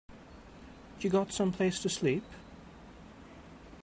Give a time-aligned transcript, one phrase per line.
[0.99, 2.23] You got someplace to sleep?